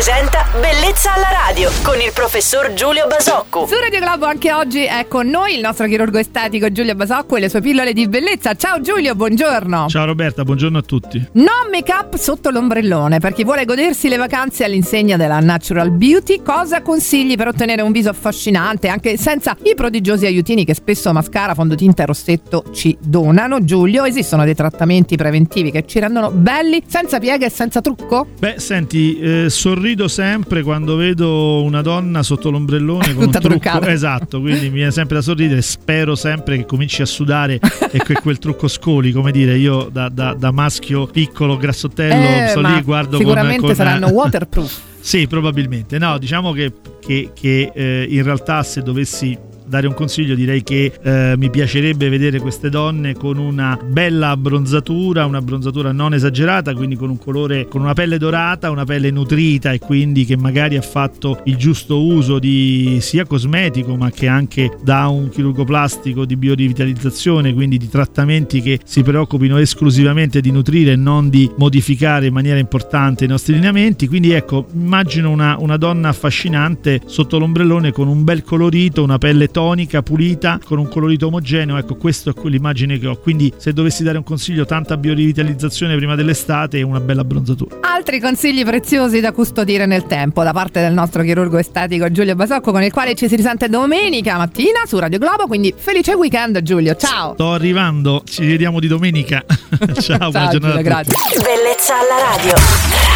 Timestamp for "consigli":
16.82-17.36, 88.20-88.64